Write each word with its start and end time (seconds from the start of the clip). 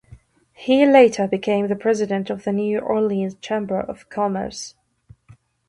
He 0.53 0.83
later 0.83 1.27
became 1.27 1.67
the 1.67 1.75
president 1.75 2.31
of 2.31 2.43
the 2.43 2.51
New 2.51 2.79
Orleans 2.79 3.35
Chamber 3.35 3.79
of 3.79 4.09
Commerce. 4.09 4.73